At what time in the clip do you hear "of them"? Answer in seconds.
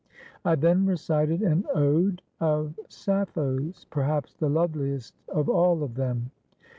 5.83-6.31